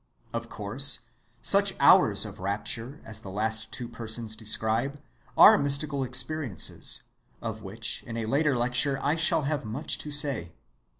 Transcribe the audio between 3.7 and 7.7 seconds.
two persons describe are mystical experiences, of